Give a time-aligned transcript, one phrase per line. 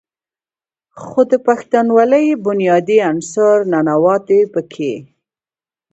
[1.01, 4.93] خو د پښتونولۍ بنيادي عنصر "ننواتې" پکښې